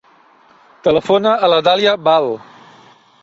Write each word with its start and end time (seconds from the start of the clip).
Telefona 0.87 1.35
a 1.35 1.49
la 1.53 1.61
Dàlia 1.69 1.95
Val. 2.09 2.31